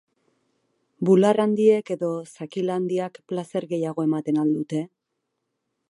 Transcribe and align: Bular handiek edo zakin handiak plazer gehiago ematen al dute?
Bular 1.09 1.41
handiek 1.43 1.91
edo 1.97 2.09
zakin 2.37 2.73
handiak 2.77 3.23
plazer 3.33 3.71
gehiago 3.75 4.07
ematen 4.11 4.45
al 4.47 4.55
dute? 4.57 4.83